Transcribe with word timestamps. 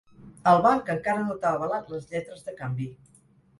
El 0.51 0.61
banc 0.65 0.89
encara 0.93 1.27
no 1.27 1.37
t'ha 1.45 1.53
avalat 1.59 1.93
les 1.93 2.11
lletres 2.17 2.43
de 2.51 2.59
canvi. 2.65 2.91